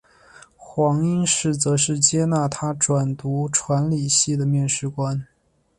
[0.57, 5.27] 黄应士则是接纳他转读传理系的面试官。